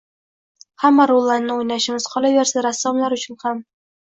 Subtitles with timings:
[0.85, 3.63] Hamma rollarni o‘ynashimiz, qolaversa, rassomlar uchun ham